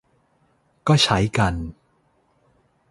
[0.87, 1.53] ก็ใช้กัน